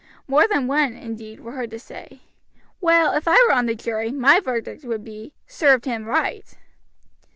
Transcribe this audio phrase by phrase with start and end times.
[0.27, 2.21] More than one, indeed, were heard to say,
[2.79, 6.55] "Well, if I were on the jury, my verdict would be, Served him right."